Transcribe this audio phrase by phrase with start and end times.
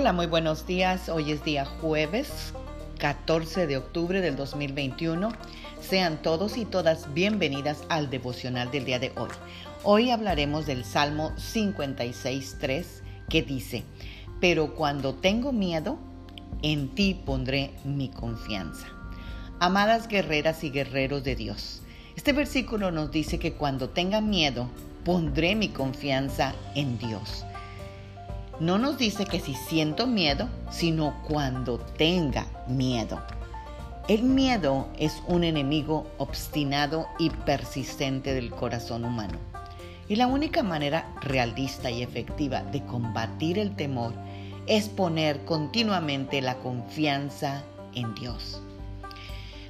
[0.00, 1.10] Hola, muy buenos días.
[1.10, 2.54] Hoy es día jueves
[3.00, 5.28] 14 de octubre del 2021.
[5.78, 9.28] Sean todos y todas bienvenidas al devocional del día de hoy.
[9.82, 12.86] Hoy hablaremos del Salmo 56.3
[13.28, 13.84] que dice,
[14.40, 15.98] pero cuando tengo miedo,
[16.62, 18.86] en ti pondré mi confianza.
[19.58, 21.82] Amadas guerreras y guerreros de Dios,
[22.16, 24.70] este versículo nos dice que cuando tenga miedo,
[25.04, 27.44] pondré mi confianza en Dios
[28.60, 33.20] no nos dice que si siento miedo, sino cuando tenga miedo.
[34.06, 39.38] El miedo es un enemigo obstinado y persistente del corazón humano.
[40.08, 44.12] Y la única manera realista y efectiva de combatir el temor
[44.66, 47.62] es poner continuamente la confianza
[47.94, 48.60] en Dios.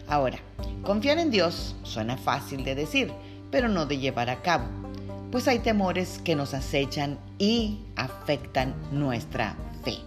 [0.08, 0.38] Ahora,
[0.82, 3.12] confiar en Dios suena fácil de decir,
[3.52, 4.89] pero no de llevar a cabo
[5.30, 9.98] pues hay temores que nos acechan y afectan nuestra fe.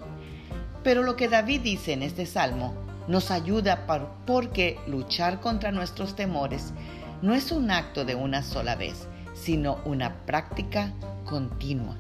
[0.84, 2.74] Pero lo que David dice en este salmo
[3.08, 3.86] nos ayuda
[4.26, 6.74] porque luchar contra nuestros temores
[7.22, 10.94] no es un acto de una sola vez, sino una práctica
[11.26, 11.98] continua.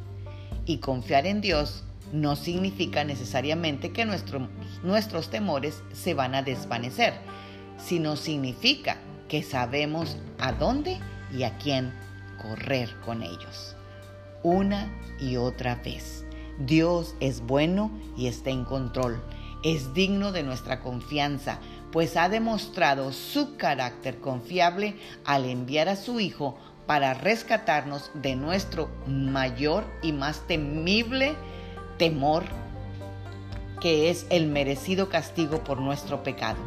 [0.66, 7.14] Y confiar en Dios no significa necesariamente que nuestros temores se van a desvanecer,
[7.78, 11.00] sino significa que sabemos a dónde
[11.34, 11.92] y a quién
[12.44, 13.76] correr con ellos.
[14.44, 16.26] Una y otra vez.
[16.60, 19.20] Dios es bueno y está en control.
[19.64, 21.60] Es digno de nuestra confianza,
[21.92, 28.90] pues ha demostrado su carácter confiable al enviar a su Hijo para rescatarnos de nuestro
[29.08, 31.36] mayor y más temible
[31.98, 32.44] temor,
[33.80, 36.60] que es el merecido castigo por nuestro pecado.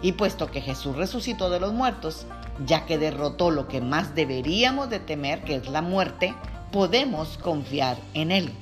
[0.00, 2.26] Y puesto que Jesús resucitó de los muertos,
[2.66, 6.34] ya que derrotó lo que más deberíamos de temer, que es la muerte,
[6.72, 8.52] podemos confiar en Él.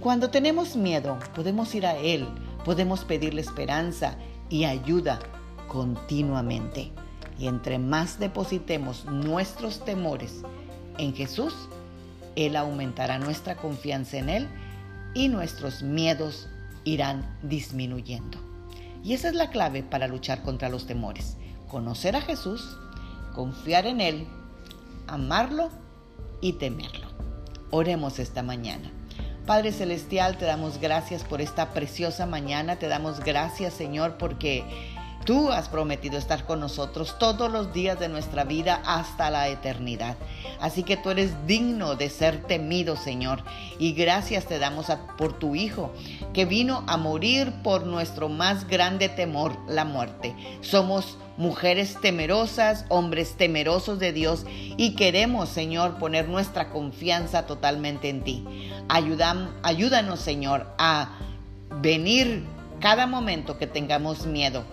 [0.00, 2.26] Cuando tenemos miedo, podemos ir a Él,
[2.64, 4.16] podemos pedirle esperanza
[4.48, 5.20] y ayuda
[5.68, 6.92] continuamente.
[7.38, 10.42] Y entre más depositemos nuestros temores
[10.98, 11.54] en Jesús,
[12.36, 14.48] Él aumentará nuestra confianza en Él
[15.14, 16.48] y nuestros miedos
[16.84, 18.38] irán disminuyendo.
[19.02, 21.36] Y esa es la clave para luchar contra los temores.
[21.68, 22.76] Conocer a Jesús
[23.32, 24.26] confiar en Él,
[25.06, 25.70] amarlo
[26.40, 27.06] y temerlo.
[27.70, 28.90] Oremos esta mañana.
[29.46, 34.64] Padre Celestial, te damos gracias por esta preciosa mañana, te damos gracias Señor porque
[35.24, 40.16] Tú has prometido estar con nosotros todos los días de nuestra vida hasta la eternidad.
[40.60, 43.44] Así que tú eres digno de ser temido, Señor.
[43.78, 45.92] Y gracias te damos por tu Hijo,
[46.32, 50.34] que vino a morir por nuestro más grande temor, la muerte.
[50.60, 54.44] Somos mujeres temerosas, hombres temerosos de Dios
[54.76, 58.44] y queremos, Señor, poner nuestra confianza totalmente en ti.
[58.88, 61.16] ayúdanos, Señor, a
[61.80, 62.44] venir
[62.80, 64.64] cada momento que tengamos miedo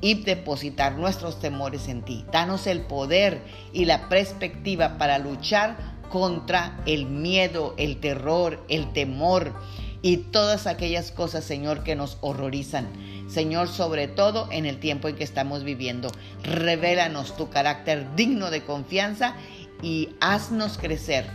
[0.00, 2.24] y depositar nuestros temores en ti.
[2.32, 5.76] Danos el poder y la perspectiva para luchar
[6.10, 9.54] contra el miedo, el terror, el temor
[10.02, 12.88] y todas aquellas cosas, Señor, que nos horrorizan.
[13.28, 16.10] Señor, sobre todo en el tiempo en que estamos viviendo.
[16.42, 19.34] Revélanos tu carácter digno de confianza
[19.82, 21.26] y haznos crecer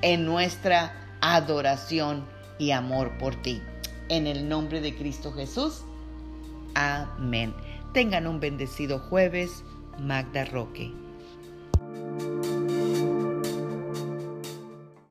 [0.00, 2.24] en nuestra adoración
[2.58, 3.62] y amor por ti.
[4.08, 5.82] En el nombre de Cristo Jesús.
[6.74, 7.54] Amén.
[7.94, 9.62] Tengan un bendecido jueves.
[10.00, 11.03] Magda Roque.